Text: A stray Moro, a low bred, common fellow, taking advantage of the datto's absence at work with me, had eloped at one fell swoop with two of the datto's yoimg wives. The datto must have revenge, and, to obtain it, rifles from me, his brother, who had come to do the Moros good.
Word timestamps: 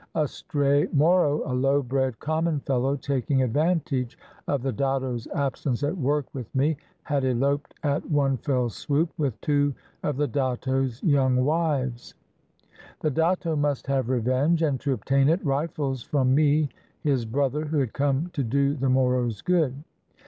A 0.15 0.27
stray 0.27 0.87
Moro, 0.91 1.43
a 1.45 1.53
low 1.53 1.83
bred, 1.83 2.17
common 2.17 2.59
fellow, 2.61 2.95
taking 2.95 3.43
advantage 3.43 4.17
of 4.47 4.63
the 4.63 4.71
datto's 4.71 5.27
absence 5.27 5.83
at 5.83 5.95
work 5.95 6.25
with 6.33 6.47
me, 6.55 6.75
had 7.03 7.23
eloped 7.23 7.75
at 7.83 8.09
one 8.09 8.37
fell 8.37 8.67
swoop 8.67 9.11
with 9.19 9.39
two 9.41 9.75
of 10.01 10.17
the 10.17 10.27
datto's 10.27 11.01
yoimg 11.01 11.35
wives. 11.43 12.15
The 13.01 13.11
datto 13.11 13.55
must 13.55 13.85
have 13.85 14.09
revenge, 14.09 14.63
and, 14.63 14.79
to 14.79 14.93
obtain 14.93 15.29
it, 15.29 15.45
rifles 15.45 16.01
from 16.01 16.33
me, 16.33 16.69
his 17.01 17.23
brother, 17.23 17.65
who 17.65 17.77
had 17.77 17.93
come 17.93 18.31
to 18.33 18.43
do 18.43 18.73
the 18.73 18.89
Moros 18.89 19.43
good. 19.43 19.75